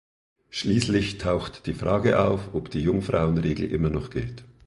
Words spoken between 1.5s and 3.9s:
die Frage auf, ob die Jungfrauen-Regel